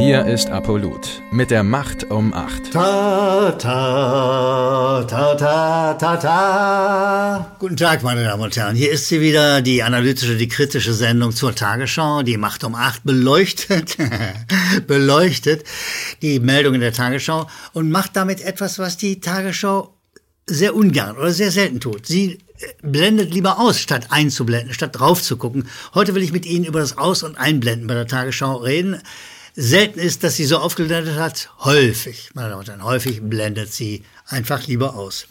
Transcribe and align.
Hier 0.00 0.24
ist 0.24 0.48
Apollut 0.48 1.20
mit 1.30 1.50
der 1.50 1.62
Macht 1.62 2.10
um 2.10 2.32
8. 2.32 2.72
Ta, 2.72 3.52
ta, 3.52 5.04
ta, 5.04 5.34
ta, 5.34 5.92
ta, 5.92 6.16
ta. 6.16 7.56
Guten 7.58 7.76
Tag, 7.76 8.02
meine 8.02 8.24
Damen 8.24 8.42
und 8.42 8.56
Herren. 8.56 8.76
Hier 8.76 8.90
ist 8.92 9.08
sie 9.08 9.20
wieder, 9.20 9.60
die 9.60 9.82
analytische, 9.82 10.38
die 10.38 10.48
kritische 10.48 10.94
Sendung 10.94 11.32
zur 11.32 11.54
Tagesschau. 11.54 12.22
Die 12.22 12.38
Macht 12.38 12.64
um 12.64 12.74
8 12.74 13.04
beleuchtet, 13.04 13.98
beleuchtet 14.86 15.64
die 16.22 16.40
Meldungen 16.40 16.80
der 16.80 16.94
Tagesschau 16.94 17.46
und 17.74 17.90
macht 17.90 18.16
damit 18.16 18.40
etwas, 18.40 18.78
was 18.78 18.96
die 18.96 19.20
Tagesschau 19.20 19.94
sehr 20.46 20.74
ungern 20.74 21.18
oder 21.18 21.32
sehr 21.32 21.50
selten 21.50 21.78
tut. 21.78 22.06
Sie 22.06 22.38
blendet 22.80 23.34
lieber 23.34 23.58
aus, 23.58 23.78
statt 23.78 24.06
einzublenden, 24.08 24.72
statt 24.72 24.98
drauf 24.98 25.22
zu 25.22 25.36
gucken. 25.36 25.68
Heute 25.92 26.14
will 26.14 26.22
ich 26.22 26.32
mit 26.32 26.46
Ihnen 26.46 26.64
über 26.64 26.80
das 26.80 26.96
Aus- 26.96 27.22
und 27.22 27.36
Einblenden 27.36 27.86
bei 27.86 27.92
der 27.92 28.06
Tagesschau 28.06 28.56
reden 28.56 29.02
selten 29.54 29.98
ist, 29.98 30.22
dass 30.24 30.36
sie 30.36 30.44
so 30.44 30.58
aufgeblendet 30.58 31.16
hat. 31.16 31.50
Häufig, 31.60 32.30
meine 32.34 32.50
Damen 32.50 32.60
und 32.60 32.68
Herren, 32.68 32.84
häufig 32.84 33.20
blendet 33.22 33.72
sie 33.72 34.04
einfach 34.26 34.66
lieber 34.66 34.94
aus. 34.94 35.26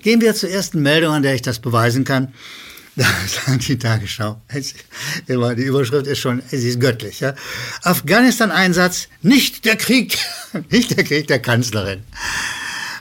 Gehen 0.00 0.20
wir 0.20 0.34
zur 0.34 0.50
ersten 0.50 0.82
Meldung, 0.82 1.12
an 1.12 1.22
der 1.22 1.34
ich 1.34 1.42
das 1.42 1.58
beweisen 1.58 2.04
kann. 2.04 2.32
Da 2.96 3.06
sagt 3.28 3.68
die 3.68 3.78
Tagesschau. 3.78 4.42
Die 5.28 5.62
Überschrift 5.62 6.08
ist 6.08 6.18
schon, 6.18 6.42
sie 6.50 6.68
ist 6.68 6.80
göttlich. 6.80 7.20
Ja? 7.20 7.34
Afghanistan-Einsatz, 7.82 9.08
nicht 9.22 9.64
der 9.64 9.76
Krieg, 9.76 10.18
nicht 10.70 10.96
der 10.96 11.04
Krieg 11.04 11.28
der 11.28 11.38
Kanzlerin. 11.38 12.02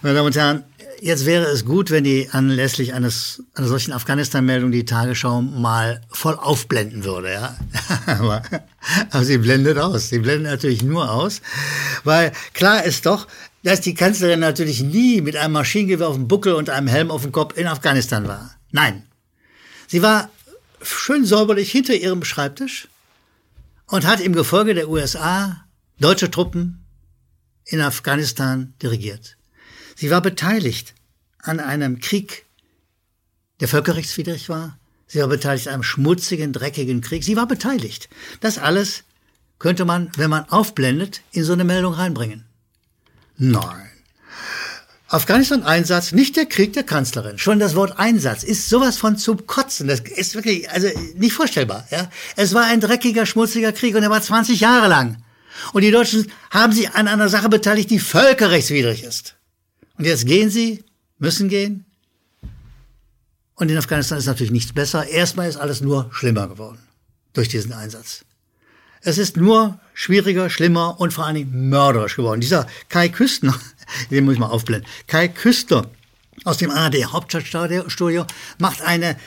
Meine 0.04 0.16
Damen 0.16 0.28
und 0.28 0.36
Herren, 0.38 0.64
Jetzt 1.02 1.26
wäre 1.26 1.46
es 1.46 1.66
gut, 1.66 1.92
wenn 1.92 2.04
die 2.04 2.30
anlässlich 2.32 2.94
eines, 2.94 3.44
einer 3.54 3.68
solchen 3.68 3.94
Afghanistan-Meldung 3.94 4.72
die 4.72 4.86
Tagesschau 4.86 5.42
mal 5.42 6.02
voll 6.10 6.36
aufblenden 6.36 7.04
würde, 7.04 7.32
ja. 7.32 7.58
aber, 8.06 8.44
aber 9.10 9.24
sie 9.24 9.38
blendet 9.38 9.78
aus. 9.78 10.10
Sie 10.10 10.20
blendet 10.20 10.52
natürlich 10.52 10.84
nur 10.84 11.10
aus, 11.12 11.42
weil 12.04 12.34
klar 12.54 12.84
ist 12.84 13.06
doch, 13.06 13.28
dass 13.64 13.82
die 13.82 13.94
Kanzlerin 13.94 14.40
natürlich 14.40 14.82
nie 14.82 15.22
mit 15.22 15.36
einem 15.36 15.54
Maschinengewehr 15.54 16.08
auf 16.08 16.16
dem 16.16 16.28
Buckel 16.28 16.54
und 16.54 16.70
einem 16.70 16.88
Helm 16.88 17.12
auf 17.12 17.22
dem 17.22 17.32
Kopf 17.32 17.58
in 17.58 17.68
Afghanistan 17.68 18.28
war. 18.28 18.56
Nein. 18.72 19.04
Sie 19.88 20.02
war 20.02 20.30
schön 20.82 21.26
säuberlich 21.26 21.72
hinter 21.72 21.94
ihrem 21.94 22.24
Schreibtisch 22.24 22.88
und 23.88 24.06
hat 24.06 24.22
im 24.22 24.34
Gefolge 24.34 24.74
der 24.74 24.90
USA 24.90 25.66
deutsche 26.00 26.30
Truppen 26.30 26.86
in 27.66 27.82
Afghanistan 27.82 28.74
dirigiert. 28.82 29.38
Sie 29.96 30.10
war 30.10 30.22
beteiligt 30.22 30.94
an 31.42 31.60
einem 31.60 32.00
Krieg, 32.00 32.46
der 33.60 33.68
völkerrechtswidrig 33.68 34.50
war. 34.50 34.78
Sie 35.08 35.20
war 35.20 35.28
beteiligt 35.28 35.68
an 35.68 35.76
einem 35.76 35.84
schmutzigen, 35.84 36.54
dreckigen 36.54 37.02
Krieg. 37.02 37.24
Sie 37.24 37.36
war 37.36 37.48
beteiligt. 37.48 38.10
Das 38.42 38.58
alles 38.58 39.04
könnte 39.58 39.86
man, 39.86 40.12
wenn 40.16 40.30
man 40.30 40.48
aufblendet, 40.50 41.22
in 41.32 41.44
so 41.44 41.54
eine 41.54 41.64
Meldung 41.64 41.94
reinbringen. 41.94 42.46
Nein. 43.38 43.90
Afghanistan-Einsatz, 45.08 46.12
nicht 46.12 46.36
der 46.36 46.46
Krieg 46.46 46.74
der 46.74 46.84
Kanzlerin. 46.84 47.40
Schon 47.40 47.58
das 47.58 47.76
Wort 47.76 47.98
Einsatz 47.98 48.44
ist 48.44 48.70
sowas 48.70 48.98
von 48.98 49.18
zum 49.18 49.48
Kotzen. 49.48 49.88
Das 49.88 50.02
ist 50.02 50.36
wirklich, 50.36 50.70
also 50.70 50.88
nicht 51.16 51.34
vorstellbar. 51.34 51.88
Ja? 51.90 52.12
Es 52.36 52.54
war 52.54 52.66
ein 52.66 52.80
dreckiger, 52.80 53.26
schmutziger 53.26 53.72
Krieg 53.72 53.96
und 53.96 54.04
er 54.04 54.12
war 54.12 54.22
20 54.22 54.60
Jahre 54.60 54.88
lang. 54.88 55.18
Und 55.74 55.82
die 55.82 55.92
Deutschen 55.92 56.32
haben 56.52 56.74
sich 56.74 56.92
an 56.92 57.08
einer 57.08 57.28
Sache 57.28 57.50
beteiligt, 57.50 57.90
die 57.90 58.00
völkerrechtswidrig 58.00 59.04
ist. 59.04 59.36
Und 59.98 60.06
jetzt 60.06 60.28
gehen 60.28 60.52
sie, 60.52 60.84
müssen 61.20 61.50
gehen. 61.50 61.86
Und 63.56 63.70
in 63.70 63.78
Afghanistan 63.78 64.18
ist 64.18 64.26
natürlich 64.26 64.52
nichts 64.52 64.74
besser. 64.74 65.08
Erstmal 65.08 65.50
ist 65.50 65.58
alles 65.58 65.82
nur 65.82 66.10
schlimmer 66.14 66.48
geworden 66.48 66.80
durch 67.34 67.50
diesen 67.50 67.74
Einsatz. 67.74 68.26
Es 69.02 69.18
ist 69.18 69.38
nur 69.38 69.80
schwieriger, 69.94 70.50
schlimmer 70.50 71.00
und 71.00 71.14
vor 71.14 71.26
allen 71.26 71.36
Dingen 71.36 71.70
mörderisch 71.70 72.16
geworden. 72.16 72.42
Dieser 72.42 72.68
Kai 72.90 73.10
Küstner, 73.10 73.58
den 74.12 74.26
muss 74.26 74.34
ich 74.34 74.40
mal 74.40 74.48
aufblenden, 74.48 74.90
Kai 75.08 75.28
Küstner 75.28 75.88
aus 76.46 76.58
dem 76.58 76.72
ARD 76.72 77.06
Hauptstadtstudio 77.06 78.26
macht 78.58 78.82
eine, 78.82 79.18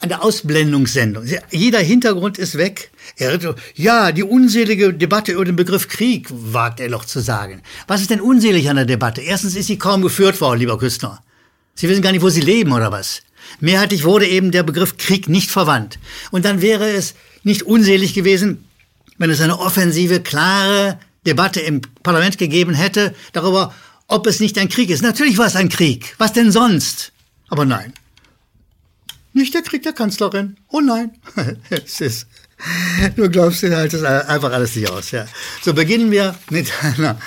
eine 0.00 0.22
Ausblendungssendung. 0.22 1.24
Jeder 1.50 1.78
Hintergrund 1.78 2.38
ist 2.38 2.56
weg. 2.56 2.90
Er, 3.16 3.38
ja, 3.74 4.12
die 4.12 4.22
unselige 4.22 4.94
Debatte 4.94 5.32
über 5.32 5.44
den 5.44 5.56
Begriff 5.56 5.88
Krieg, 5.88 6.26
wagt 6.30 6.80
er 6.80 6.88
noch 6.88 7.04
zu 7.04 7.20
sagen. 7.20 7.62
Was 7.86 8.00
ist 8.00 8.10
denn 8.10 8.20
unselig 8.20 8.68
an 8.70 8.76
der 8.76 8.86
Debatte? 8.86 9.20
Erstens 9.20 9.56
ist 9.56 9.66
sie 9.66 9.78
kaum 9.78 10.00
geführt 10.00 10.40
worden, 10.40 10.60
lieber 10.60 10.78
Küstner. 10.78 11.22
Sie 11.74 11.88
wissen 11.88 12.02
gar 12.02 12.12
nicht, 12.12 12.22
wo 12.22 12.30
Sie 12.30 12.40
leben 12.40 12.72
oder 12.72 12.90
was. 12.90 13.22
Mehrheitlich 13.60 14.04
wurde 14.04 14.26
eben 14.26 14.50
der 14.50 14.62
Begriff 14.62 14.96
Krieg 14.96 15.28
nicht 15.28 15.50
verwandt. 15.50 15.98
Und 16.30 16.44
dann 16.44 16.62
wäre 16.62 16.88
es 16.90 17.14
nicht 17.42 17.62
unselig 17.62 18.14
gewesen, 18.14 18.64
wenn 19.18 19.30
es 19.30 19.40
eine 19.40 19.58
offensive, 19.58 20.20
klare 20.20 20.98
Debatte 21.26 21.60
im 21.60 21.82
Parlament 22.02 22.38
gegeben 22.38 22.74
hätte 22.74 23.14
darüber, 23.32 23.74
ob 24.06 24.26
es 24.26 24.40
nicht 24.40 24.56
ein 24.58 24.68
Krieg 24.70 24.88
ist. 24.88 25.02
Natürlich 25.02 25.36
war 25.36 25.46
es 25.46 25.56
ein 25.56 25.68
Krieg. 25.68 26.14
Was 26.16 26.32
denn 26.32 26.50
sonst? 26.50 27.12
Aber 27.48 27.64
nein. 27.64 27.92
Nicht 29.32 29.54
der 29.54 29.62
Krieg 29.62 29.82
der 29.82 29.92
Kanzlerin. 29.92 30.56
Oh 30.68 30.80
nein. 30.80 31.12
es 31.70 32.00
ist 32.00 32.26
Du 33.16 33.28
glaubst 33.30 33.62
dir 33.62 33.74
halt 33.76 33.92
das 33.92 34.02
einfach 34.02 34.52
alles 34.52 34.76
nicht 34.76 34.90
aus. 34.90 35.10
Ja. 35.10 35.26
So 35.62 35.72
beginnen 35.72 36.10
wir 36.10 36.34
mit 36.50 36.70
einer, 36.82 37.18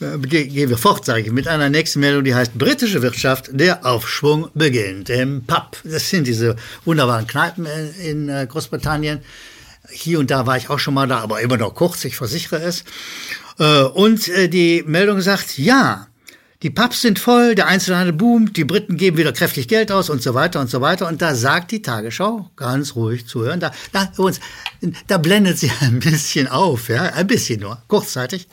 gehen 0.00 0.70
wir 0.70 0.78
fort, 0.78 1.04
sage 1.04 1.22
ich, 1.22 1.30
mit 1.30 1.48
einer 1.48 1.68
nächsten 1.68 2.00
Meldung, 2.00 2.24
die 2.24 2.34
heißt 2.34 2.56
Britische 2.56 3.02
Wirtschaft, 3.02 3.50
der 3.52 3.84
Aufschwung 3.84 4.50
beginnt 4.54 5.10
im 5.10 5.44
Pub. 5.44 5.76
Das 5.84 6.08
sind 6.08 6.26
diese 6.26 6.56
wunderbaren 6.84 7.26
Kneipen 7.26 7.66
in 8.02 8.28
äh, 8.28 8.46
Großbritannien. 8.48 9.20
Hier 9.90 10.18
und 10.18 10.30
da 10.30 10.46
war 10.46 10.56
ich 10.56 10.70
auch 10.70 10.78
schon 10.78 10.94
mal 10.94 11.06
da, 11.06 11.18
aber 11.18 11.40
immer 11.40 11.56
noch 11.56 11.74
kurz, 11.74 12.04
ich 12.04 12.16
versichere 12.16 12.62
es. 12.62 12.84
Äh, 13.58 13.82
und 13.82 14.28
äh, 14.28 14.48
die 14.48 14.84
Meldung 14.86 15.20
sagt, 15.20 15.58
ja, 15.58 16.08
die 16.64 16.70
Pubs 16.70 17.02
sind 17.02 17.20
voll, 17.20 17.54
der 17.54 17.68
Einzelhandel 17.68 18.12
boomt, 18.12 18.56
die 18.56 18.64
Briten 18.64 18.96
geben 18.96 19.16
wieder 19.16 19.32
kräftig 19.32 19.68
Geld 19.68 19.92
aus 19.92 20.10
und 20.10 20.22
so 20.22 20.34
weiter 20.34 20.58
und 20.58 20.68
so 20.68 20.80
weiter. 20.80 21.06
Und 21.06 21.22
da 21.22 21.36
sagt 21.36 21.70
die 21.70 21.82
Tagesschau, 21.82 22.50
ganz 22.56 22.96
ruhig 22.96 23.28
zuhören, 23.28 23.60
da, 23.60 23.70
da, 23.92 24.10
uns, 24.16 24.40
da 25.06 25.18
blendet 25.18 25.58
sie 25.58 25.70
ein 25.80 26.00
bisschen 26.00 26.48
auf, 26.48 26.88
ja, 26.88 27.02
ein 27.02 27.28
bisschen 27.28 27.60
nur, 27.60 27.80
kurzzeitig. 27.86 28.48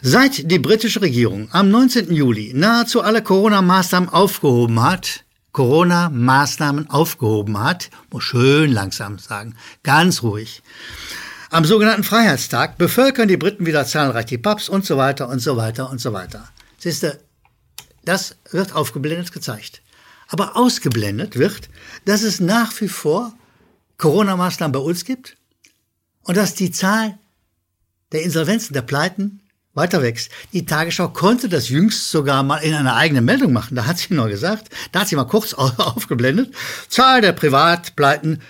Seit 0.00 0.48
die 0.48 0.60
britische 0.60 1.02
Regierung 1.02 1.48
am 1.50 1.70
19. 1.70 2.14
Juli 2.14 2.52
nahezu 2.54 3.02
alle 3.02 3.20
Corona-Maßnahmen 3.20 4.10
aufgehoben 4.10 4.80
hat, 4.80 5.24
Corona-Maßnahmen 5.50 6.88
aufgehoben 6.88 7.60
hat, 7.60 7.90
muss 8.12 8.22
schön 8.22 8.72
langsam 8.72 9.18
sagen, 9.18 9.56
ganz 9.82 10.22
ruhig. 10.22 10.62
Am 11.50 11.64
sogenannten 11.64 12.04
Freiheitstag 12.04 12.78
bevölkern 12.78 13.26
die 13.26 13.36
Briten 13.36 13.66
wieder 13.66 13.86
zahlreich 13.86 14.26
die 14.26 14.38
Pubs 14.38 14.68
und 14.68 14.84
so 14.84 14.96
weiter 14.96 15.28
und 15.28 15.40
so 15.40 15.56
weiter 15.56 15.90
und 15.90 16.00
so 16.00 16.12
weiter. 16.12 16.48
Siehst 16.84 17.02
du, 17.02 17.18
das 18.04 18.36
wird 18.50 18.74
aufgeblendet 18.74 19.32
gezeigt. 19.32 19.80
Aber 20.28 20.54
ausgeblendet 20.54 21.38
wird, 21.38 21.70
dass 22.04 22.22
es 22.22 22.40
nach 22.40 22.78
wie 22.78 22.88
vor 22.88 23.32
Corona-Maßnahmen 23.96 24.72
bei 24.72 24.80
uns 24.80 25.06
gibt 25.06 25.38
und 26.24 26.36
dass 26.36 26.52
die 26.52 26.70
Zahl 26.70 27.18
der 28.12 28.22
Insolvenzen, 28.22 28.74
der 28.74 28.82
Pleiten 28.82 29.40
weiter 29.72 30.02
wächst. 30.02 30.30
Die 30.52 30.66
Tagesschau 30.66 31.08
konnte 31.08 31.48
das 31.48 31.70
jüngst 31.70 32.10
sogar 32.10 32.42
mal 32.42 32.58
in 32.58 32.74
einer 32.74 32.96
eigenen 32.96 33.24
Meldung 33.24 33.54
machen. 33.54 33.76
Da 33.76 33.86
hat 33.86 33.96
sie 33.96 34.12
nur 34.12 34.28
gesagt, 34.28 34.68
da 34.92 35.00
hat 35.00 35.08
sie 35.08 35.16
mal 35.16 35.24
kurz 35.24 35.54
aufgeblendet, 35.54 36.54
Zahl 36.90 37.22
der 37.22 37.32
Privatpleiten 37.32 38.42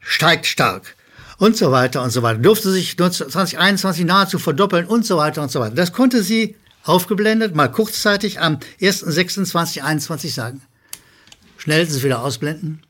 steigt 0.00 0.46
stark 0.46 0.96
und 1.36 1.58
so 1.58 1.70
weiter 1.70 2.02
und 2.02 2.12
so 2.12 2.22
weiter. 2.22 2.38
Durfte 2.38 2.70
sich 2.70 2.96
2021 2.96 4.06
nahezu 4.06 4.38
verdoppeln 4.38 4.86
und 4.86 5.04
so 5.04 5.18
weiter 5.18 5.42
und 5.42 5.52
so 5.52 5.60
weiter. 5.60 5.74
Das 5.74 5.92
konnte 5.92 6.22
sie 6.22 6.56
aufgeblendet, 6.84 7.54
mal 7.54 7.68
kurzzeitig 7.68 8.40
am 8.40 8.58
1.26.21 8.80 10.32
sagen. 10.32 10.62
Schnellstens 11.56 12.02
wieder 12.02 12.22
ausblenden. 12.22 12.82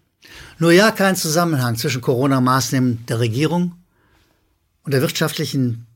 Nur 0.59 0.73
ja, 0.73 0.91
kein 0.91 1.17
Zusammenhang 1.17 1.77
zwischen 1.77 2.01
Corona-Maßnahmen 2.01 3.07
der 3.07 3.21
Regierung 3.21 3.77
und 4.83 4.93
der 4.93 5.01
wirtschaftlichen 5.01 5.87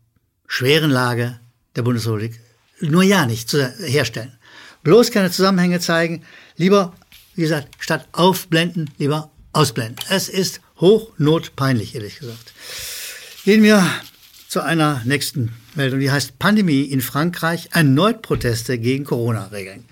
schweren 0.47 0.91
Lage 0.91 1.39
der 1.77 1.83
Bundesrepublik. 1.83 2.41
Nur 2.81 3.03
ja 3.03 3.27
nicht 3.27 3.49
zu 3.49 3.67
herstellen. 3.85 4.39
Bloß 4.83 5.11
keine 5.11 5.31
Zusammenhänge 5.31 5.81
zeigen. 5.81 6.25
Lieber, 6.57 6.95
wie 7.35 7.43
gesagt, 7.43 7.77
statt 7.81 8.07
aufblenden, 8.13 8.91
lieber 8.99 9.31
ausblenden. 9.53 9.97
Es 10.09 10.29
ist 10.29 10.61
hochnotpeinlich, 10.81 11.95
ehrlich 11.95 12.21
gesagt. 12.21 12.53
Gehen 13.45 13.63
wir 13.63 13.85
zu 14.49 14.63
einer 14.63 15.03
nächsten 15.05 15.55
Meldung, 15.75 16.01
die 16.01 16.11
heißt 16.11 16.39
Pandemie 16.39 16.85
in 16.85 17.03
Frankreich, 17.03 17.69
erneut 17.73 18.23
Proteste 18.23 18.79
gegen 18.79 19.05
Corona-Regeln. 19.05 19.85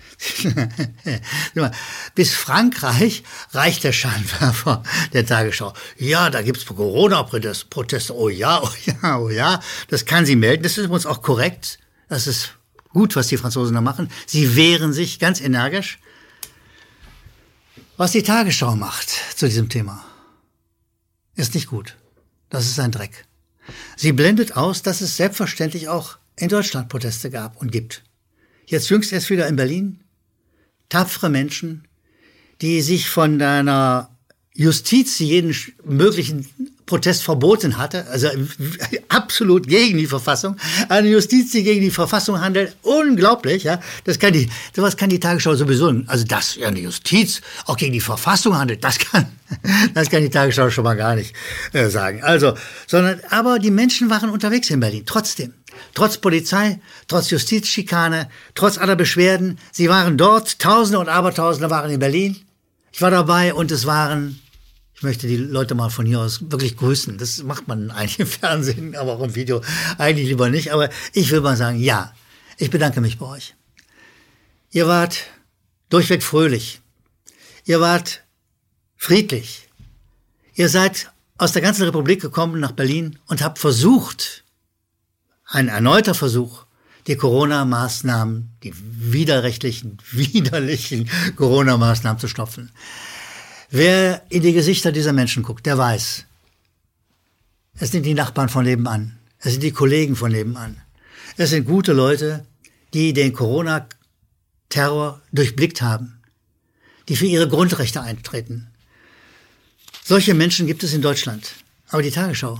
Bis 2.15 2.33
Frankreich 2.33 3.23
reicht 3.51 3.83
der 3.83 3.91
Scheinwerfer 3.91 4.81
der 5.13 5.27
Tagesschau. 5.27 5.73
Ja, 5.97 6.31
da 6.31 6.41
gibt's 6.41 6.65
Corona-Proteste. 6.65 8.15
Oh 8.15 8.29
ja, 8.29 8.63
oh 8.63 8.71
ja, 8.85 9.19
oh 9.19 9.29
ja. 9.29 9.61
Das 9.89 10.05
kann 10.05 10.25
sie 10.25 10.35
melden. 10.35 10.63
Das 10.63 10.71
ist 10.71 10.85
übrigens 10.85 11.05
auch 11.05 11.21
korrekt. 11.21 11.77
Das 12.09 12.25
ist 12.25 12.53
gut, 12.89 13.15
was 13.15 13.27
die 13.27 13.37
Franzosen 13.37 13.75
da 13.75 13.81
machen. 13.81 14.09
Sie 14.25 14.55
wehren 14.55 14.91
sich 14.91 15.19
ganz 15.19 15.39
energisch. 15.39 15.99
Was 17.95 18.11
die 18.11 18.23
Tagesschau 18.23 18.75
macht 18.75 19.09
zu 19.35 19.47
diesem 19.47 19.69
Thema, 19.69 20.03
ist 21.35 21.53
nicht 21.53 21.67
gut. 21.67 21.95
Das 22.49 22.65
ist 22.65 22.79
ein 22.79 22.91
Dreck. 22.91 23.27
Sie 23.95 24.11
blendet 24.11 24.55
aus, 24.55 24.81
dass 24.81 25.01
es 25.01 25.17
selbstverständlich 25.17 25.87
auch 25.87 26.17
in 26.35 26.49
Deutschland 26.49 26.89
Proteste 26.89 27.29
gab 27.29 27.59
und 27.61 27.71
gibt. 27.71 28.03
Jetzt 28.65 28.89
jüngst 28.89 29.11
erst 29.11 29.29
wieder 29.29 29.47
in 29.47 29.55
Berlin. 29.55 30.01
Tapfere 30.89 31.29
Menschen, 31.29 31.87
die 32.61 32.81
sich 32.81 33.09
von 33.09 33.41
einer 33.41 34.15
Justiz 34.53 35.19
jeden 35.19 35.55
möglichen 35.83 36.47
Protest 36.87 37.23
verboten 37.23 37.77
hatte, 37.77 38.07
also 38.07 38.29
absolut 39.09 39.67
gegen 39.67 39.97
die 39.97 40.07
Verfassung, 40.07 40.55
eine 40.87 41.09
Justiz, 41.09 41.51
die 41.51 41.61
gegen 41.61 41.81
die 41.81 41.91
Verfassung 41.91 42.39
handelt, 42.39 42.77
unglaublich, 42.81 43.63
ja. 43.63 43.81
Das 44.05 44.17
kann 44.17 44.31
die, 44.31 44.49
sowas 44.73 44.95
kann 44.95 45.09
die 45.09 45.19
Tagesschau 45.19 45.53
sowieso, 45.53 45.93
also 46.07 46.25
dass 46.25 46.57
eine 46.65 46.79
Justiz 46.79 47.41
auch 47.65 47.75
gegen 47.75 47.91
die 47.91 47.99
Verfassung 47.99 48.57
handelt, 48.57 48.85
das 48.85 48.99
kann, 48.99 49.27
das 49.93 50.09
kann 50.09 50.21
die 50.21 50.29
Tagesschau 50.29 50.69
schon 50.69 50.85
mal 50.85 50.95
gar 50.95 51.15
nicht 51.15 51.35
äh, 51.73 51.89
sagen. 51.89 52.23
Also, 52.23 52.53
sondern, 52.87 53.19
aber 53.29 53.59
die 53.59 53.71
Menschen 53.71 54.09
waren 54.09 54.29
unterwegs 54.29 54.69
in 54.69 54.79
Berlin, 54.79 55.03
trotzdem. 55.05 55.53
Trotz 55.93 56.17
Polizei, 56.17 56.79
trotz 57.07 57.29
Justizschikane, 57.29 58.29
trotz 58.55 58.77
aller 58.77 58.95
Beschwerden. 58.95 59.59
Sie 59.71 59.89
waren 59.89 60.17
dort, 60.17 60.57
Tausende 60.57 60.99
und 60.99 61.09
Abertausende 61.09 61.69
waren 61.69 61.91
in 61.91 61.99
Berlin. 61.99 62.37
Ich 62.93 63.01
war 63.01 63.11
dabei 63.11 63.53
und 63.53 63.71
es 63.71 63.85
waren 63.85 64.39
ich 64.97 65.03
möchte 65.03 65.27
die 65.27 65.37
Leute 65.37 65.75
mal 65.75 65.91
von 65.91 66.07
hier 66.07 66.19
aus 66.19 66.49
wirklich 66.49 66.75
grüßen. 66.75 67.19
Das 67.19 67.43
macht 67.43 67.67
man 67.67 67.91
eigentlich 67.91 68.19
im 68.19 68.27
Fernsehen, 68.27 68.95
aber 68.95 69.13
auch 69.13 69.21
im 69.21 69.35
Video 69.35 69.61
eigentlich 69.99 70.27
lieber 70.27 70.49
nicht. 70.49 70.73
Aber 70.73 70.89
ich 71.13 71.29
will 71.29 71.41
mal 71.41 71.55
sagen, 71.55 71.79
ja, 71.79 72.13
ich 72.57 72.71
bedanke 72.71 72.99
mich 72.99 73.19
bei 73.19 73.27
euch. 73.27 73.53
Ihr 74.71 74.87
wart 74.87 75.25
durchweg 75.89 76.23
fröhlich. 76.23 76.81
Ihr 77.65 77.79
wart 77.79 78.23
friedlich. 78.95 79.69
Ihr 80.55 80.67
seid 80.67 81.11
aus 81.37 81.51
der 81.51 81.61
ganzen 81.61 81.83
Republik 81.83 82.19
gekommen 82.19 82.59
nach 82.59 82.71
Berlin 82.71 83.19
und 83.27 83.43
habt 83.43 83.59
versucht, 83.59 84.43
ein 85.45 85.67
erneuter 85.67 86.15
Versuch, 86.15 86.65
die 87.05 87.15
Corona-Maßnahmen, 87.15 88.57
die 88.63 88.73
widerrechtlichen, 88.75 89.99
widerlichen 90.11 91.07
Corona-Maßnahmen 91.35 92.19
zu 92.19 92.27
stopfen. 92.27 92.71
Wer 93.69 94.23
in 94.29 94.41
die 94.41 94.53
Gesichter 94.53 94.91
dieser 94.91 95.11
Menschen 95.11 95.43
guckt, 95.43 95.65
der 95.65 95.77
weiß, 95.77 96.25
es 97.79 97.91
sind 97.91 98.05
die 98.05 98.13
Nachbarn 98.13 98.47
von 98.47 98.63
nebenan, 98.63 99.17
es 99.39 99.51
sind 99.51 99.63
die 99.63 99.71
Kollegen 99.71 100.15
von 100.15 100.31
nebenan, 100.31 100.81
es 101.35 101.49
sind 101.49 101.65
gute 101.65 101.91
Leute, 101.91 102.45
die 102.93 103.11
den 103.11 103.33
Corona-Terror 103.33 105.21
durchblickt 105.33 105.81
haben, 105.81 106.21
die 107.09 107.17
für 107.17 107.25
ihre 107.25 107.49
Grundrechte 107.49 108.01
eintreten. 108.01 108.67
Solche 110.03 110.33
Menschen 110.33 110.65
gibt 110.65 110.83
es 110.83 110.93
in 110.93 111.01
Deutschland, 111.01 111.51
aber 111.89 112.01
die 112.01 112.11
Tagesschau 112.11 112.59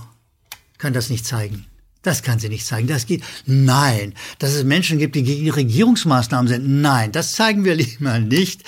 kann 0.76 0.92
das 0.92 1.08
nicht 1.08 1.24
zeigen. 1.24 1.64
Das 2.02 2.22
kann 2.22 2.38
sie 2.38 2.48
nicht 2.48 2.64
zeigen. 2.64 2.86
Das 2.86 3.06
geht. 3.06 3.24
Nein. 3.44 4.14
Dass 4.38 4.52
es 4.52 4.62
Menschen 4.62 4.98
gibt, 4.98 5.16
die 5.16 5.24
gegen 5.24 5.50
Regierungsmaßnahmen 5.50 6.46
sind. 6.46 6.80
Nein, 6.80 7.10
das 7.10 7.32
zeigen 7.32 7.64
wir 7.64 7.74
lieber 7.74 8.18
nicht. 8.20 8.62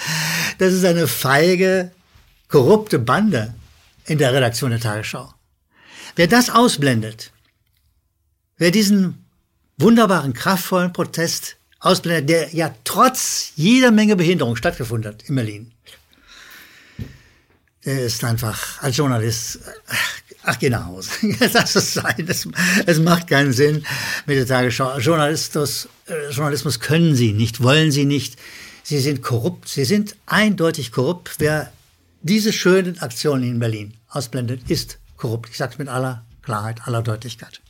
Das 0.59 0.73
ist 0.73 0.85
eine 0.85 1.07
feige, 1.07 1.93
korrupte 2.51 2.99
Bande 2.99 3.55
in 4.07 4.19
der 4.19 4.35
Redaktion 4.35 4.71
der 4.71 4.81
Tagesschau. 4.81 5.33
Wer 6.17 6.27
das 6.27 6.51
ausblendet, 6.51 7.31
wer 8.59 8.71
diesen 8.71 9.25
wunderbaren, 9.79 10.35
kraftvollen 10.35 10.93
Protest 10.93 11.57
ausblendet, 11.79 12.29
der 12.29 12.55
ja 12.55 12.75
trotz 12.85 13.53
jeder 13.57 13.91
Menge 13.91 14.17
Behinderung 14.17 14.57
stattgefunden 14.57 15.13
hat 15.13 15.23
in 15.29 15.37
Berlin, 15.37 15.73
der 17.85 18.03
ist 18.03 18.23
einfach 18.25 18.83
als 18.83 18.97
Journalist, 18.97 19.61
ach, 20.43 20.59
geh 20.59 20.69
nach 20.69 20.87
Hause. 20.87 21.11
Lass 21.55 21.75
es 21.77 21.95
sein. 21.95 22.27
Es, 22.29 22.47
es 22.85 22.99
macht 22.99 23.29
keinen 23.29 23.55
Sinn 23.55 23.87
mit 24.27 24.37
der 24.37 24.47
Tagesschau. 24.47 24.99
Journalismus, 24.99 25.89
äh, 26.07 26.31
Journalismus 26.31 26.81
können 26.81 27.15
sie 27.15 27.33
nicht, 27.33 27.63
wollen 27.63 27.91
sie 27.91 28.05
nicht. 28.05 28.39
Sie 28.83 28.99
sind 28.99 29.23
korrupt. 29.23 29.69
Sie 29.69 29.87
sind 29.87 30.17
eindeutig 30.27 30.93
korrupt. 30.93 31.37
Wer 31.39 31.73
diese 32.23 32.53
schönen 32.53 32.99
Aktionen 33.01 33.45
in 33.45 33.59
Berlin 33.59 33.95
ausblendet, 34.09 34.71
ist 34.71 34.99
korrupt. 35.17 35.51
Ich 35.51 35.57
sage 35.57 35.73
es 35.73 35.79
mit 35.79 35.89
aller 35.89 36.25
Klarheit, 36.43 36.87
aller 36.87 37.03
Deutlichkeit. 37.03 37.61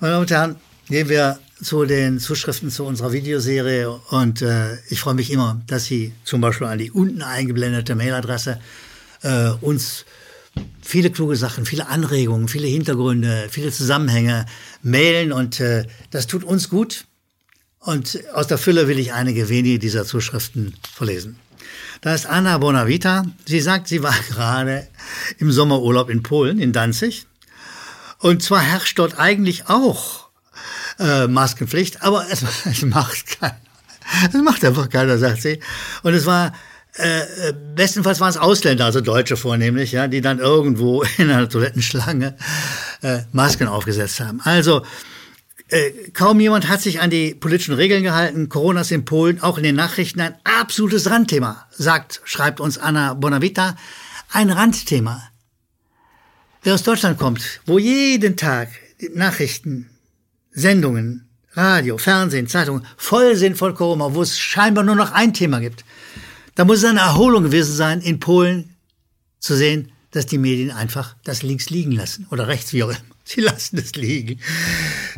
Meine 0.00 0.12
Damen 0.12 0.22
und 0.22 0.30
Herren, 0.30 0.56
gehen 0.88 1.08
wir 1.08 1.38
zu 1.62 1.84
den 1.84 2.18
Zuschriften 2.18 2.70
zu 2.70 2.84
unserer 2.84 3.12
Videoserie 3.12 3.90
und 4.10 4.42
äh, 4.42 4.76
ich 4.88 5.00
freue 5.00 5.14
mich 5.14 5.30
immer, 5.30 5.60
dass 5.66 5.84
Sie 5.84 6.12
zum 6.24 6.40
Beispiel 6.40 6.66
an 6.66 6.78
die 6.78 6.90
unten 6.90 7.22
eingeblendete 7.22 7.94
Mailadresse 7.94 8.60
äh, 9.22 9.50
uns 9.60 10.04
viele 10.80 11.10
kluge 11.10 11.36
Sachen, 11.36 11.66
viele 11.66 11.88
Anregungen, 11.88 12.48
viele 12.48 12.66
Hintergründe, 12.66 13.46
viele 13.50 13.70
Zusammenhänge 13.70 14.46
mailen 14.82 15.32
und 15.32 15.60
äh, 15.60 15.86
das 16.10 16.26
tut 16.26 16.44
uns 16.44 16.68
gut. 16.68 17.04
Und 17.78 18.18
aus 18.34 18.46
der 18.46 18.58
Fülle 18.58 18.88
will 18.88 18.98
ich 18.98 19.12
einige 19.12 19.48
wenige 19.48 19.78
dieser 19.78 20.04
Zuschriften 20.04 20.74
verlesen. 20.92 21.36
Da 22.00 22.14
ist 22.14 22.26
Anna 22.26 22.58
Bonavita. 22.58 23.24
Sie 23.46 23.60
sagt, 23.60 23.88
sie 23.88 24.02
war 24.02 24.14
gerade 24.28 24.86
im 25.38 25.52
Sommerurlaub 25.52 26.10
in 26.10 26.22
Polen, 26.22 26.58
in 26.58 26.72
Danzig. 26.72 27.26
Und 28.18 28.42
zwar 28.42 28.60
herrscht 28.60 28.98
dort 28.98 29.18
eigentlich 29.18 29.68
auch 29.68 30.28
äh, 30.98 31.26
Maskenpflicht, 31.26 32.02
aber 32.02 32.26
es, 32.30 32.42
es 32.64 32.82
macht 32.82 33.40
keiner. 33.40 33.56
Es 34.32 34.42
macht 34.42 34.64
einfach 34.64 34.88
keiner, 34.88 35.18
sagt 35.18 35.42
sie. 35.42 35.60
Und 36.02 36.14
es 36.14 36.26
war 36.26 36.52
äh, 36.98 37.20
äh, 37.20 37.54
bestenfalls 37.76 38.20
waren 38.20 38.30
es 38.30 38.36
Ausländer, 38.36 38.84
also 38.84 39.00
Deutsche 39.00 39.36
vornehmlich, 39.36 39.92
ja, 39.92 40.08
die 40.08 40.20
dann 40.20 40.38
irgendwo 40.38 41.02
in 41.18 41.30
einer 41.30 41.48
Toilettenschlange 41.48 42.36
äh, 43.02 43.20
Masken 43.32 43.68
aufgesetzt 43.68 44.20
haben. 44.20 44.40
Also 44.42 44.84
äh, 45.70 46.10
kaum 46.12 46.40
jemand 46.40 46.68
hat 46.68 46.82
sich 46.82 47.00
an 47.00 47.10
die 47.10 47.34
politischen 47.34 47.74
Regeln 47.74 48.02
gehalten. 48.02 48.48
Corona 48.48 48.82
ist 48.82 48.90
in 48.90 49.04
Polen 49.04 49.40
auch 49.40 49.56
in 49.56 49.64
den 49.64 49.76
Nachrichten 49.76 50.20
ein 50.20 50.34
absolutes 50.44 51.08
Randthema, 51.10 51.66
sagt, 51.70 52.20
schreibt 52.24 52.60
uns 52.60 52.78
Anna 52.78 53.14
Bonavita. 53.14 53.76
Ein 54.32 54.50
Randthema. 54.50 55.22
Wer 56.62 56.74
aus 56.74 56.82
Deutschland 56.82 57.18
kommt, 57.18 57.60
wo 57.66 57.78
jeden 57.78 58.36
Tag 58.36 58.68
Nachrichten, 59.14 59.90
Sendungen, 60.50 61.28
Radio, 61.52 61.98
Fernsehen, 61.98 62.46
Zeitungen 62.46 62.86
voll 62.96 63.34
sind 63.34 63.56
von 63.56 63.74
Corona, 63.74 64.14
wo 64.14 64.22
es 64.22 64.38
scheinbar 64.38 64.84
nur 64.84 64.94
noch 64.94 65.12
ein 65.12 65.34
Thema 65.34 65.58
gibt, 65.60 65.84
da 66.54 66.64
muss 66.64 66.78
es 66.78 66.84
eine 66.84 67.00
Erholung 67.00 67.44
gewesen 67.44 67.74
sein, 67.74 68.00
in 68.00 68.20
Polen 68.20 68.76
zu 69.38 69.56
sehen, 69.56 69.92
dass 70.10 70.26
die 70.26 70.38
Medien 70.38 70.70
einfach 70.70 71.16
das 71.24 71.42
links 71.42 71.70
liegen 71.70 71.92
lassen 71.92 72.26
oder 72.30 72.48
rechts, 72.48 72.72
wie 72.72 72.82
auch 72.82 72.90
immer. 72.90 72.98
Sie 73.34 73.40
lassen 73.40 73.78
es 73.78 73.94
liegen. 73.94 74.40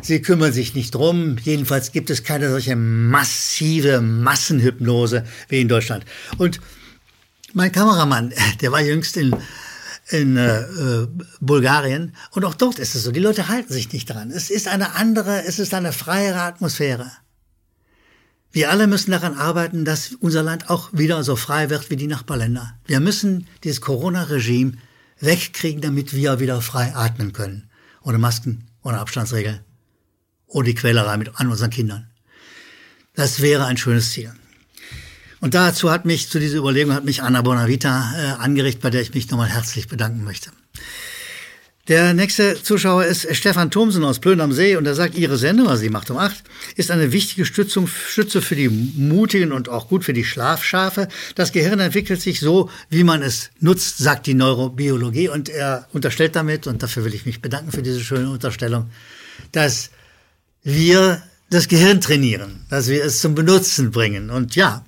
Sie 0.01 0.21
kümmern 0.21 0.53
sich 0.53 0.75
nicht 0.75 0.93
drum. 0.93 1.37
Jedenfalls 1.41 1.91
gibt 1.91 2.11
es 2.11 2.23
keine 2.23 2.49
solche 2.49 2.75
massive 2.75 4.01
Massenhypnose 4.01 5.23
wie 5.49 5.61
in 5.61 5.67
Deutschland. 5.67 6.05
Und 6.37 6.59
mein 7.53 7.71
Kameramann, 7.71 8.31
der 8.61 8.71
war 8.71 8.81
jüngst 8.81 9.17
in, 9.17 9.35
in 10.09 10.37
äh, 10.37 10.61
äh, 10.61 11.07
Bulgarien 11.41 12.15
und 12.31 12.45
auch 12.45 12.53
dort 12.53 12.77
ist 12.77 12.93
es 12.93 13.03
so. 13.03 13.11
Die 13.11 13.19
Leute 13.19 13.47
halten 13.47 13.73
sich 13.73 13.91
nicht 13.91 14.05
dran. 14.05 14.29
Es 14.29 14.51
ist 14.51 14.67
eine 14.67 14.93
andere, 14.95 15.45
es 15.45 15.57
ist 15.57 15.73
eine 15.73 15.91
freiere 15.91 16.41
Atmosphäre. 16.41 17.11
Wir 18.51 18.69
alle 18.69 18.85
müssen 18.85 19.09
daran 19.09 19.33
arbeiten, 19.35 19.85
dass 19.85 20.13
unser 20.19 20.43
Land 20.43 20.69
auch 20.69 20.89
wieder 20.93 21.23
so 21.23 21.35
frei 21.35 21.71
wird 21.71 21.89
wie 21.89 21.95
die 21.95 22.05
Nachbarländer. 22.05 22.75
Wir 22.85 22.99
müssen 22.99 23.47
dieses 23.63 23.81
Corona-Regime 23.81 24.73
wegkriegen, 25.19 25.81
damit 25.81 26.13
wir 26.13 26.39
wieder 26.39 26.61
frei 26.61 26.93
atmen 26.93 27.33
können 27.33 27.71
ohne 28.03 28.17
Masken, 28.17 28.67
ohne 28.83 28.99
Abstandsregeln, 28.99 29.61
ohne 30.47 30.65
die 30.65 30.75
Quälerei 30.75 31.17
mit 31.17 31.39
an 31.39 31.47
unseren 31.47 31.69
Kindern. 31.69 32.09
Das 33.15 33.41
wäre 33.41 33.65
ein 33.65 33.77
schönes 33.77 34.11
Ziel. 34.11 34.33
Und 35.39 35.55
dazu 35.55 35.91
hat 35.91 36.05
mich, 36.05 36.29
zu 36.29 36.39
dieser 36.39 36.57
Überlegung 36.57 36.93
hat 36.93 37.03
mich 37.03 37.21
Anna 37.21 37.41
Bonavita 37.41 38.13
äh, 38.15 38.41
angeregt, 38.41 38.81
bei 38.81 38.89
der 38.89 39.01
ich 39.01 39.13
mich 39.13 39.29
nochmal 39.29 39.49
herzlich 39.49 39.87
bedanken 39.87 40.23
möchte. 40.23 40.51
Der 41.89 42.13
nächste 42.13 42.63
Zuschauer 42.63 43.03
ist 43.03 43.27
Stefan 43.35 43.69
Thomsen 43.69 44.05
aus 44.05 44.19
Plön 44.19 44.39
am 44.39 44.53
See 44.53 44.77
und 44.77 44.85
er 44.85 44.95
sagt, 44.95 45.17
Ihre 45.17 45.35
Sendung, 45.35 45.67
also 45.67 45.83
die 45.83 45.89
Macht 45.89 46.09
um 46.11 46.17
acht, 46.17 46.41
ist 46.77 46.91
eine 46.91 47.11
wichtige 47.11 47.43
Stützung, 47.43 47.87
Stütze 47.87 48.41
für 48.41 48.55
die 48.55 48.69
Mutigen 48.69 49.51
und 49.51 49.67
auch 49.67 49.89
gut 49.89 50.05
für 50.05 50.13
die 50.13 50.23
Schlafschafe. 50.23 51.09
Das 51.35 51.51
Gehirn 51.51 51.81
entwickelt 51.81 52.21
sich 52.21 52.39
so, 52.39 52.69
wie 52.89 53.03
man 53.03 53.21
es 53.21 53.49
nutzt, 53.59 53.97
sagt 53.97 54.27
die 54.27 54.33
Neurobiologie 54.33 55.27
und 55.27 55.49
er 55.49 55.85
unterstellt 55.91 56.37
damit, 56.37 56.67
und 56.67 56.81
dafür 56.81 57.03
will 57.03 57.13
ich 57.13 57.25
mich 57.25 57.41
bedanken 57.41 57.73
für 57.73 57.83
diese 57.83 57.99
schöne 57.99 58.29
Unterstellung, 58.29 58.89
dass 59.51 59.89
wir 60.63 61.21
das 61.49 61.67
Gehirn 61.67 61.99
trainieren, 61.99 62.65
dass 62.69 62.87
wir 62.87 63.03
es 63.03 63.19
zum 63.19 63.35
Benutzen 63.35 63.91
bringen. 63.91 64.29
Und 64.29 64.55
ja, 64.55 64.85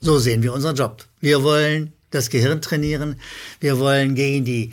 so 0.00 0.20
sehen 0.20 0.44
wir 0.44 0.52
unseren 0.52 0.76
Job. 0.76 1.04
Wir 1.20 1.42
wollen 1.42 1.94
das 2.12 2.30
Gehirn 2.30 2.62
trainieren, 2.62 3.16
wir 3.58 3.80
wollen 3.80 4.14
gegen 4.14 4.44
die 4.44 4.72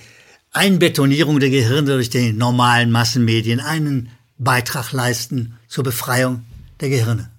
Einbetonierung 0.55 1.41
der 1.41 1.49
Gehirne 1.49 1.91
durch 1.91 2.09
die 2.09 2.31
normalen 2.31 2.89
Massenmedien 2.89 3.59
einen 3.59 4.09
Beitrag 4.37 4.93
leisten 4.93 5.57
zur 5.67 5.83
Befreiung 5.83 6.45
der 6.79 6.87
Gehirne. 6.87 7.29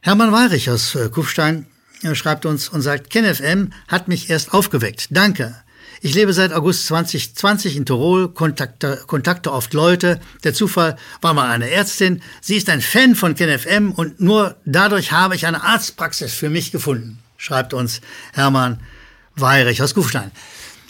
Hermann 0.00 0.30
Weirich 0.30 0.70
aus 0.70 0.94
äh, 0.94 1.08
Kufstein 1.08 1.66
äh, 2.02 2.14
schreibt 2.14 2.46
uns 2.46 2.68
und 2.68 2.82
sagt, 2.82 3.10
KenFM 3.10 3.70
hat 3.88 4.06
mich 4.06 4.30
erst 4.30 4.54
aufgeweckt. 4.54 5.08
Danke. 5.10 5.56
Ich 6.00 6.14
lebe 6.14 6.32
seit 6.32 6.52
August 6.52 6.86
2020 6.86 7.76
in 7.76 7.86
Tirol, 7.86 8.28
kontakte, 8.28 9.02
kontakte 9.08 9.52
oft 9.52 9.74
Leute. 9.74 10.20
Der 10.44 10.54
Zufall 10.54 10.96
war 11.22 11.34
mal 11.34 11.50
eine 11.50 11.70
Ärztin. 11.70 12.22
Sie 12.40 12.56
ist 12.56 12.70
ein 12.70 12.82
Fan 12.82 13.16
von 13.16 13.34
KenFM 13.34 13.90
und 13.90 14.20
nur 14.20 14.54
dadurch 14.64 15.10
habe 15.10 15.34
ich 15.34 15.44
eine 15.44 15.64
Arztpraxis 15.64 16.34
für 16.34 16.50
mich 16.50 16.70
gefunden, 16.70 17.18
schreibt 17.36 17.74
uns 17.74 18.00
Hermann 18.32 18.78
Weirich 19.34 19.82
aus 19.82 19.94
Kufstein. 19.94 20.30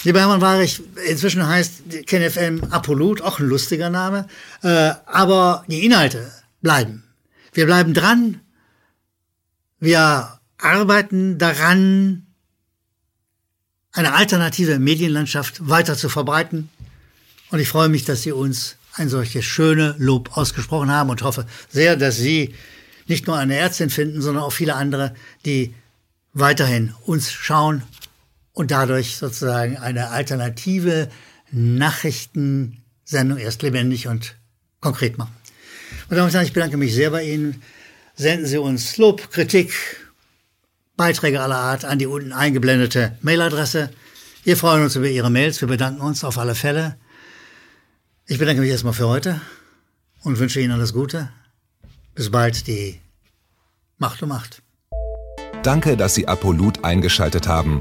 Lieber 0.04 0.20
Hermann 0.20 0.42
Weirich, 0.42 0.82
inzwischen 1.08 1.46
heißt 1.46 2.06
KenFM 2.06 2.62
Apolut, 2.64 3.22
auch 3.22 3.38
ein 3.38 3.46
lustiger 3.46 3.88
Name, 3.88 4.26
äh, 4.62 4.92
aber 5.06 5.64
die 5.66 5.86
Inhalte 5.86 6.30
bleiben. 6.60 7.04
Wir 7.54 7.64
bleiben 7.64 7.94
dran. 7.94 8.40
Wir 9.80 10.38
arbeiten 10.58 11.38
daran, 11.38 12.26
eine 13.92 14.12
alternative 14.12 14.78
Medienlandschaft 14.78 15.66
weiter 15.66 15.96
zu 15.96 16.10
verbreiten. 16.10 16.68
Und 17.50 17.60
ich 17.60 17.68
freue 17.68 17.88
mich, 17.88 18.04
dass 18.04 18.20
Sie 18.20 18.32
uns 18.32 18.76
ein 18.96 19.08
solches 19.08 19.46
schöne 19.46 19.94
Lob 19.96 20.36
ausgesprochen 20.36 20.90
haben 20.90 21.08
und 21.08 21.22
hoffe 21.22 21.46
sehr, 21.70 21.96
dass 21.96 22.16
Sie 22.16 22.54
nicht 23.06 23.26
nur 23.26 23.38
eine 23.38 23.56
Ärztin 23.56 23.88
finden, 23.88 24.20
sondern 24.20 24.44
auch 24.44 24.52
viele 24.52 24.74
andere, 24.74 25.14
die 25.46 25.74
weiterhin 26.34 26.92
uns 27.06 27.32
schauen 27.32 27.84
und 28.54 28.70
dadurch 28.70 29.16
sozusagen 29.16 29.76
eine 29.76 30.08
alternative 30.10 31.10
Nachrichtensendung 31.50 33.38
erst 33.38 33.62
lebendig 33.62 34.08
und 34.08 34.36
konkret 34.80 35.18
machen. 35.18 35.34
Meine 36.08 36.20
Damen 36.20 36.28
und 36.28 36.34
Herren, 36.34 36.46
ich 36.46 36.52
bedanke 36.52 36.76
mich 36.76 36.94
sehr 36.94 37.10
bei 37.10 37.24
Ihnen. 37.24 37.62
Senden 38.14 38.46
Sie 38.46 38.58
uns 38.58 38.96
Lob, 38.96 39.30
Kritik, 39.30 39.72
Beiträge 40.96 41.40
aller 41.40 41.56
Art 41.56 41.84
an 41.84 41.98
die 41.98 42.06
unten 42.06 42.32
eingeblendete 42.32 43.18
Mailadresse. 43.20 43.90
Wir 44.44 44.56
freuen 44.56 44.84
uns 44.84 44.94
über 44.94 45.08
Ihre 45.08 45.30
Mails. 45.30 45.60
Wir 45.60 45.68
bedanken 45.68 46.00
uns 46.00 46.22
auf 46.22 46.38
alle 46.38 46.54
Fälle. 46.54 46.96
Ich 48.26 48.38
bedanke 48.38 48.60
mich 48.60 48.70
erstmal 48.70 48.92
für 48.92 49.08
heute 49.08 49.40
und 50.22 50.38
wünsche 50.38 50.60
Ihnen 50.60 50.72
alles 50.72 50.92
Gute. 50.92 51.30
Bis 52.14 52.30
bald, 52.30 52.66
die 52.68 53.00
Macht 53.98 54.22
um 54.22 54.28
Macht. 54.28 54.62
Danke, 55.62 55.96
dass 55.96 56.14
Sie 56.14 56.28
Apolut 56.28 56.84
eingeschaltet 56.84 57.48
haben. 57.48 57.80